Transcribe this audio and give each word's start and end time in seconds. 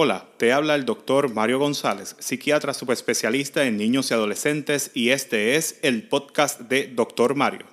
Hola, 0.00 0.26
te 0.36 0.52
habla 0.52 0.76
el 0.76 0.84
doctor 0.84 1.34
Mario 1.34 1.58
González, 1.58 2.14
psiquiatra 2.20 2.72
subespecialista 2.72 3.64
en 3.64 3.76
niños 3.76 4.08
y 4.08 4.14
adolescentes, 4.14 4.92
y 4.94 5.10
este 5.10 5.56
es 5.56 5.80
el 5.82 6.06
podcast 6.06 6.60
de 6.60 6.86
Doctor 6.94 7.34
Mario. 7.34 7.66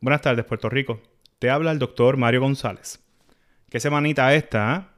Buenas 0.00 0.22
tardes, 0.22 0.46
Puerto 0.46 0.70
Rico. 0.70 1.02
Te 1.38 1.50
habla 1.50 1.70
el 1.70 1.78
doctor 1.78 2.16
Mario 2.16 2.40
González. 2.40 2.98
¿Qué 3.68 3.78
semanita 3.78 4.32
esta? 4.32 4.74
ah? 4.74 4.94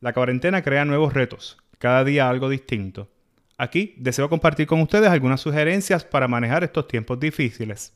La 0.00 0.12
cuarentena 0.12 0.60
crea 0.60 0.84
nuevos 0.84 1.14
retos, 1.14 1.56
cada 1.78 2.04
día 2.04 2.28
algo 2.28 2.50
distinto. 2.50 3.08
Aquí 3.56 3.94
deseo 3.96 4.28
compartir 4.28 4.66
con 4.66 4.82
ustedes 4.82 5.08
algunas 5.08 5.40
sugerencias 5.40 6.04
para 6.04 6.28
manejar 6.28 6.64
estos 6.64 6.86
tiempos 6.86 7.18
difíciles. 7.18 7.94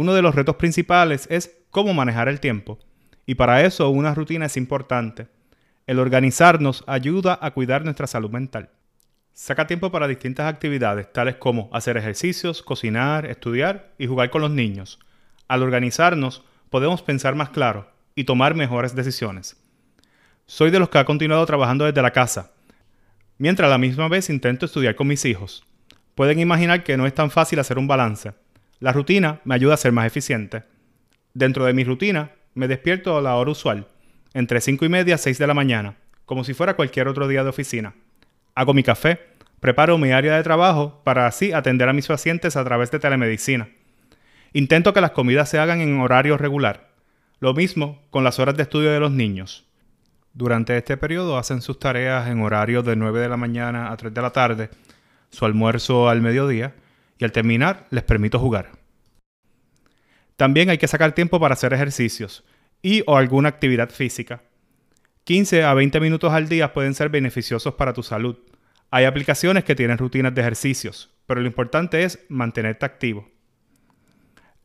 Uno 0.00 0.14
de 0.14 0.22
los 0.22 0.36
retos 0.36 0.54
principales 0.54 1.26
es 1.28 1.58
cómo 1.72 1.92
manejar 1.92 2.28
el 2.28 2.38
tiempo. 2.38 2.78
Y 3.26 3.34
para 3.34 3.64
eso 3.64 3.90
una 3.90 4.14
rutina 4.14 4.46
es 4.46 4.56
importante. 4.56 5.26
El 5.88 5.98
organizarnos 5.98 6.84
ayuda 6.86 7.36
a 7.42 7.50
cuidar 7.50 7.82
nuestra 7.82 8.06
salud 8.06 8.30
mental. 8.30 8.70
Saca 9.32 9.66
tiempo 9.66 9.90
para 9.90 10.06
distintas 10.06 10.46
actividades, 10.46 11.12
tales 11.12 11.34
como 11.34 11.68
hacer 11.72 11.96
ejercicios, 11.96 12.62
cocinar, 12.62 13.26
estudiar 13.26 13.92
y 13.98 14.06
jugar 14.06 14.30
con 14.30 14.40
los 14.40 14.52
niños. 14.52 15.00
Al 15.48 15.64
organizarnos, 15.64 16.44
podemos 16.70 17.02
pensar 17.02 17.34
más 17.34 17.50
claro 17.50 17.90
y 18.14 18.22
tomar 18.22 18.54
mejores 18.54 18.94
decisiones. 18.94 19.56
Soy 20.46 20.70
de 20.70 20.78
los 20.78 20.90
que 20.90 20.98
ha 20.98 21.04
continuado 21.04 21.44
trabajando 21.44 21.86
desde 21.86 22.02
la 22.02 22.12
casa, 22.12 22.52
mientras 23.36 23.66
a 23.66 23.70
la 23.70 23.78
misma 23.78 24.06
vez 24.06 24.30
intento 24.30 24.64
estudiar 24.64 24.94
con 24.94 25.08
mis 25.08 25.24
hijos. 25.24 25.64
Pueden 26.14 26.38
imaginar 26.38 26.84
que 26.84 26.96
no 26.96 27.04
es 27.04 27.14
tan 27.14 27.32
fácil 27.32 27.58
hacer 27.58 27.78
un 27.78 27.88
balance. 27.88 28.32
La 28.80 28.92
rutina 28.92 29.40
me 29.44 29.56
ayuda 29.56 29.74
a 29.74 29.78
ser 29.78 29.92
más 29.92 30.06
eficiente. 30.06 30.62
Dentro 31.34 31.64
de 31.64 31.72
mi 31.72 31.82
rutina, 31.82 32.30
me 32.54 32.68
despierto 32.68 33.18
a 33.18 33.22
la 33.22 33.34
hora 33.34 33.50
usual, 33.50 33.88
entre 34.34 34.60
5 34.60 34.84
y 34.84 34.88
media 34.88 35.16
a 35.16 35.18
6 35.18 35.36
de 35.38 35.46
la 35.46 35.54
mañana, 35.54 35.96
como 36.24 36.44
si 36.44 36.54
fuera 36.54 36.76
cualquier 36.76 37.08
otro 37.08 37.26
día 37.26 37.42
de 37.42 37.50
oficina. 37.50 37.94
Hago 38.54 38.74
mi 38.74 38.84
café, 38.84 39.18
preparo 39.60 39.98
mi 39.98 40.12
área 40.12 40.36
de 40.36 40.42
trabajo 40.44 41.00
para 41.04 41.26
así 41.26 41.52
atender 41.52 41.88
a 41.88 41.92
mis 41.92 42.06
pacientes 42.06 42.56
a 42.56 42.64
través 42.64 42.90
de 42.90 43.00
telemedicina. 43.00 43.68
Intento 44.52 44.92
que 44.92 45.00
las 45.00 45.10
comidas 45.10 45.48
se 45.48 45.58
hagan 45.58 45.80
en 45.80 46.00
horario 46.00 46.36
regular. 46.36 46.90
Lo 47.40 47.54
mismo 47.54 48.02
con 48.10 48.24
las 48.24 48.38
horas 48.38 48.56
de 48.56 48.62
estudio 48.62 48.90
de 48.90 49.00
los 49.00 49.10
niños. 49.10 49.66
Durante 50.34 50.76
este 50.76 50.96
periodo 50.96 51.36
hacen 51.36 51.62
sus 51.62 51.80
tareas 51.80 52.28
en 52.28 52.40
horario 52.42 52.82
de 52.82 52.94
9 52.94 53.20
de 53.20 53.28
la 53.28 53.36
mañana 53.36 53.90
a 53.90 53.96
3 53.96 54.14
de 54.14 54.22
la 54.22 54.30
tarde, 54.30 54.70
su 55.30 55.44
almuerzo 55.44 56.08
al 56.08 56.20
mediodía, 56.20 56.74
y 57.18 57.24
al 57.24 57.32
terminar 57.32 57.86
les 57.90 58.04
permito 58.04 58.38
jugar. 58.38 58.72
También 60.36 60.70
hay 60.70 60.78
que 60.78 60.88
sacar 60.88 61.12
tiempo 61.12 61.40
para 61.40 61.54
hacer 61.54 61.72
ejercicios 61.72 62.44
y 62.80 63.02
o 63.06 63.16
alguna 63.16 63.48
actividad 63.48 63.90
física. 63.90 64.42
15 65.24 65.64
a 65.64 65.74
20 65.74 66.00
minutos 66.00 66.32
al 66.32 66.48
día 66.48 66.72
pueden 66.72 66.94
ser 66.94 67.08
beneficiosos 67.10 67.74
para 67.74 67.92
tu 67.92 68.02
salud. 68.02 68.38
Hay 68.90 69.04
aplicaciones 69.04 69.64
que 69.64 69.74
tienen 69.74 69.98
rutinas 69.98 70.34
de 70.34 70.40
ejercicios, 70.40 71.10
pero 71.26 71.40
lo 71.40 71.46
importante 71.46 72.04
es 72.04 72.24
mantenerte 72.28 72.86
activo. 72.86 73.28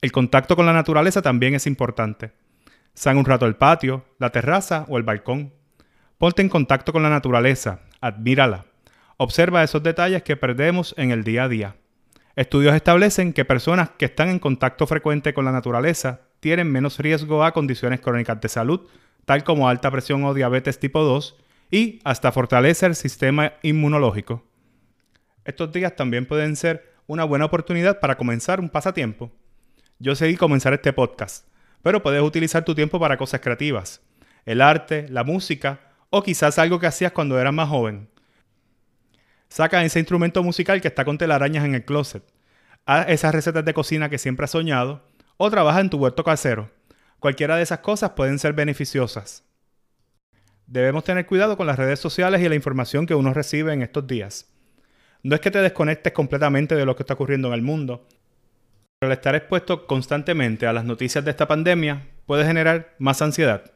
El 0.02 0.12
contacto 0.12 0.56
con 0.56 0.66
la 0.66 0.74
naturaleza 0.74 1.22
también 1.22 1.56
es 1.56 1.66
importante. 1.66 2.32
Sal 2.94 3.18
un 3.18 3.26
rato 3.26 3.46
al 3.46 3.58
patio, 3.58 4.06
la 4.20 4.30
terraza 4.30 4.86
o 4.88 4.98
el 4.98 5.04
balcón. 5.04 5.54
Ponte 6.18 6.42
en 6.42 6.50
contacto 6.50 6.94
con 6.94 7.04
la 7.04 7.10
naturaleza, 7.10 7.82
admírala. 8.00 8.66
Observa 9.18 9.64
esos 9.64 9.82
detalles 9.82 10.24
que 10.24 10.38
perdemos 10.38 10.94
en 10.98 11.12
el 11.12 11.24
día 11.24 11.46
a 11.46 11.50
día. 11.50 11.76
Estudios 12.36 12.74
establecen 12.74 13.32
que 13.32 13.46
personas 13.46 13.92
que 13.92 14.06
están 14.06 14.30
en 14.30 14.40
contacto 14.40 14.88
frecuente 14.88 15.36
con 15.36 15.46
la 15.46 15.52
naturaleza 15.52 16.22
tienen 16.40 16.72
menos 16.72 16.98
riesgo 16.98 17.44
a 17.44 17.54
condiciones 17.54 18.02
crónicas 18.02 18.42
de 18.42 18.50
salud, 18.50 18.88
tal 19.26 19.44
como 19.44 19.70
alta 19.70 19.92
presión 19.92 20.24
o 20.24 20.34
diabetes 20.34 20.80
tipo 20.80 21.04
2, 21.04 21.38
y 21.70 22.00
hasta 22.04 22.32
fortalece 22.32 22.88
el 22.88 22.96
sistema 22.96 23.54
inmunológico. 23.62 24.44
Estos 25.46 25.72
días 25.72 25.96
también 25.96 26.26
pueden 26.26 26.56
ser 26.56 26.96
una 27.06 27.24
buena 27.24 27.46
oportunidad 27.46 28.00
para 28.00 28.18
comenzar 28.18 28.60
un 28.60 28.70
pasatiempo. 28.70 29.32
Yo 30.00 30.16
seguí 30.16 30.36
comenzar 30.36 30.74
este 30.74 30.92
podcast, 30.92 31.48
pero 31.84 32.02
puedes 32.02 32.24
utilizar 32.24 32.66
tu 32.66 32.74
tiempo 32.74 33.00
para 33.00 33.18
cosas 33.18 33.42
creativas, 33.42 34.02
el 34.46 34.62
arte, 34.62 35.08
la 35.10 35.24
música 35.24 35.82
o 36.10 36.24
quizás 36.24 36.58
algo 36.58 36.80
que 36.80 36.88
hacías 36.88 37.12
cuando 37.12 37.40
eras 37.40 37.54
más 37.54 37.70
joven. 37.70 38.10
Saca 39.54 39.84
ese 39.84 40.00
instrumento 40.00 40.42
musical 40.42 40.82
que 40.82 40.88
está 40.88 41.06
con 41.06 41.20
telarañas 41.20 41.64
en 41.64 41.76
el 41.76 41.86
closet. 41.86 42.24
Haz 42.86 43.08
esas 43.10 43.34
recetas 43.34 43.64
de 43.64 43.74
cocina 43.74 44.10
que 44.10 44.18
siempre 44.18 44.44
has 44.44 44.52
soñado 44.52 45.02
o 45.38 45.50
trabaja 45.50 45.80
en 45.80 45.90
tu 45.90 45.98
huerto 45.98 46.24
casero. 46.24 46.70
Cualquiera 47.20 47.56
de 47.56 47.64
esas 47.64 47.80
cosas 47.80 48.12
pueden 48.12 48.40
ser 48.40 48.54
beneficiosas. 48.54 49.46
Debemos 50.68 51.04
tener 51.04 51.26
cuidado 51.26 51.56
con 51.56 51.68
las 51.68 51.78
redes 51.78 52.00
sociales 52.00 52.42
y 52.42 52.50
la 52.50 52.56
información 52.56 53.06
que 53.06 53.16
uno 53.16 53.34
recibe 53.34 53.74
en 53.74 53.82
estos 53.82 54.06
días. 54.06 54.50
No 55.22 55.36
es 55.36 55.42
que 55.42 55.52
te 55.52 55.60
desconectes 55.62 56.12
completamente 56.12 56.76
de 56.76 56.86
lo 56.86 56.96
que 56.96 57.04
está 57.04 57.14
ocurriendo 57.14 57.48
en 57.48 57.54
el 57.54 57.62
mundo, 57.62 58.06
pero 59.00 59.12
el 59.12 59.18
estar 59.18 59.36
expuesto 59.36 59.88
constantemente 59.88 60.68
a 60.68 60.74
las 60.74 60.84
noticias 60.84 61.24
de 61.24 61.32
esta 61.32 61.48
pandemia 61.48 62.08
puede 62.26 62.46
generar 62.46 62.96
más 63.00 63.22
ansiedad. 63.22 63.72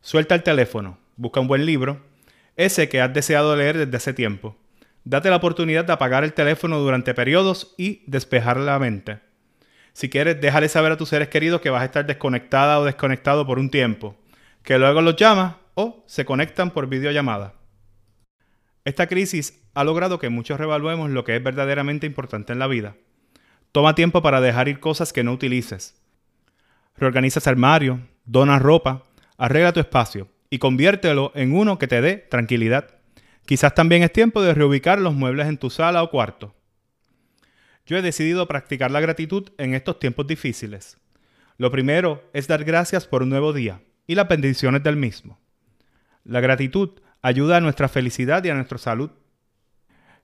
Suelta 0.00 0.34
el 0.34 0.42
teléfono, 0.42 0.98
busca 1.16 1.40
un 1.40 1.48
buen 1.48 1.66
libro, 1.66 2.00
ese 2.56 2.88
que 2.88 3.02
has 3.02 3.12
deseado 3.12 3.54
leer 3.54 3.76
desde 3.76 3.96
hace 3.96 4.14
tiempo. 4.14 4.56
Date 5.08 5.30
la 5.30 5.36
oportunidad 5.36 5.84
de 5.84 5.92
apagar 5.92 6.24
el 6.24 6.32
teléfono 6.32 6.80
durante 6.80 7.14
periodos 7.14 7.76
y 7.78 8.02
despejar 8.08 8.56
la 8.56 8.76
mente. 8.80 9.20
Si 9.92 10.10
quieres, 10.10 10.40
déjale 10.40 10.68
saber 10.68 10.90
a 10.90 10.96
tus 10.96 11.10
seres 11.10 11.28
queridos 11.28 11.60
que 11.60 11.70
vas 11.70 11.82
a 11.82 11.84
estar 11.84 12.04
desconectada 12.04 12.80
o 12.80 12.84
desconectado 12.84 13.46
por 13.46 13.60
un 13.60 13.70
tiempo, 13.70 14.16
que 14.64 14.80
luego 14.80 15.00
los 15.02 15.14
llamas 15.14 15.54
o 15.74 16.02
se 16.08 16.24
conectan 16.24 16.72
por 16.72 16.88
videollamada. 16.88 17.54
Esta 18.84 19.06
crisis 19.06 19.62
ha 19.74 19.84
logrado 19.84 20.18
que 20.18 20.28
muchos 20.28 20.58
revaluemos 20.58 21.08
lo 21.10 21.22
que 21.22 21.36
es 21.36 21.42
verdaderamente 21.42 22.04
importante 22.04 22.52
en 22.52 22.58
la 22.58 22.66
vida. 22.66 22.96
Toma 23.70 23.94
tiempo 23.94 24.22
para 24.22 24.40
dejar 24.40 24.66
ir 24.66 24.80
cosas 24.80 25.12
que 25.12 25.22
no 25.22 25.32
utilices. 25.32 26.02
Reorganiza 26.96 27.38
ese 27.38 27.50
armario, 27.50 28.00
dona 28.24 28.58
ropa, 28.58 29.04
arregla 29.38 29.72
tu 29.72 29.78
espacio 29.78 30.26
y 30.50 30.58
conviértelo 30.58 31.30
en 31.36 31.54
uno 31.54 31.78
que 31.78 31.86
te 31.86 32.00
dé 32.00 32.16
tranquilidad. 32.16 32.95
Quizás 33.46 33.74
también 33.74 34.02
es 34.02 34.12
tiempo 34.12 34.42
de 34.42 34.54
reubicar 34.54 35.00
los 35.00 35.14
muebles 35.14 35.46
en 35.46 35.56
tu 35.56 35.70
sala 35.70 36.02
o 36.02 36.10
cuarto. 36.10 36.54
Yo 37.86 37.96
he 37.96 38.02
decidido 38.02 38.48
practicar 38.48 38.90
la 38.90 39.00
gratitud 39.00 39.50
en 39.56 39.74
estos 39.74 40.00
tiempos 40.00 40.26
difíciles. 40.26 40.98
Lo 41.56 41.70
primero 41.70 42.28
es 42.32 42.48
dar 42.48 42.64
gracias 42.64 43.06
por 43.06 43.22
un 43.22 43.30
nuevo 43.30 43.52
día 43.52 43.80
y 44.08 44.16
las 44.16 44.26
bendiciones 44.26 44.82
del 44.82 44.96
mismo. 44.96 45.38
La 46.24 46.40
gratitud 46.40 46.90
ayuda 47.22 47.58
a 47.58 47.60
nuestra 47.60 47.88
felicidad 47.88 48.42
y 48.42 48.50
a 48.50 48.54
nuestra 48.54 48.78
salud. 48.78 49.10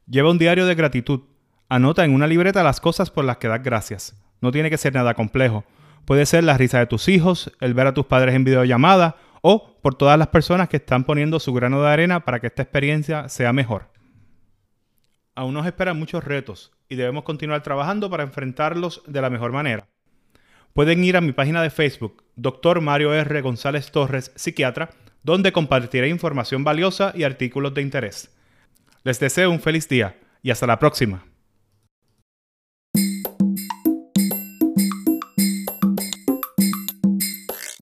Lleva 0.09 0.31
un 0.31 0.39
diario 0.39 0.67
de 0.67 0.75
gratitud. 0.75 1.21
Anota 1.69 2.05
en 2.05 2.13
una 2.13 2.27
libreta 2.27 2.65
las 2.65 2.81
cosas 2.81 3.11
por 3.11 3.25
las 3.25 3.37
que 3.37 3.47
das 3.47 3.63
gracias. 3.63 4.17
No 4.41 4.51
tiene 4.51 4.69
que 4.69 4.77
ser 4.77 4.95
nada 4.95 5.15
complejo. 5.15 5.65
Puede 6.05 6.27
ser 6.27 6.43
la 6.43 6.59
risa 6.59 6.81
de 6.81 6.87
tus 6.87 7.09
hijos, 7.09 7.53
el 7.61 7.73
ver 7.75 7.87
a 7.87 7.95
tus 7.95 8.07
padres 8.07 8.35
en 8.35 8.43
videollamada 8.43 9.17
o 9.43 9.79
por 9.83 9.95
todas 9.97 10.19
las 10.19 10.29
personas 10.29 10.69
que 10.69 10.79
están 10.79 11.05
poniendo 11.05 11.39
su 11.39 11.53
grano 11.53 11.83
de 11.83 11.91
arena 11.91 12.25
para 12.25 12.41
que 12.41 12.47
esta 12.47 12.63
experiencia 12.63 13.29
sea 13.29 13.53
mejor. 13.53 13.91
Aún 15.35 15.53
nos 15.55 15.67
esperan 15.67 15.99
muchos 15.99 16.25
retos 16.25 16.73
y 16.89 16.95
debemos 16.95 17.25
continuar 17.25 17.63
trabajando 17.63 18.09
para 18.09 18.23
enfrentarlos 18.23 19.03
de 19.07 19.21
la 19.21 19.31
mejor 19.31 19.53
manera. 19.53 19.89
Pueden 20.73 21.05
ir 21.05 21.17
a 21.17 21.21
mi 21.21 21.33
página 21.33 21.63
de 21.63 21.71
Facebook, 21.71 22.25
Dr. 22.37 22.81
Mario 22.81 23.13
R. 23.13 23.41
González 23.43 23.91
Torres, 23.91 24.33
psiquiatra, 24.37 24.91
donde 25.23 25.53
compartiré 25.53 26.09
información 26.09 26.65
valiosa 26.65 27.13
y 27.15 27.25
artículos 27.25 27.75
de 27.75 27.83
interés. 27.83 28.35
Les 29.05 29.21
deseo 29.21 29.51
un 29.51 29.61
feliz 29.61 29.89
día 29.89 30.17
y 30.43 30.51
hasta 30.51 30.67
la 30.67 30.79
próxima. 30.79 31.25